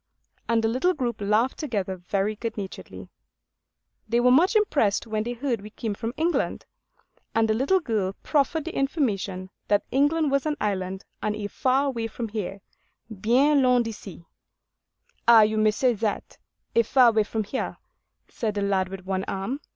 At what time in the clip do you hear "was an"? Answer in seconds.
10.31-10.57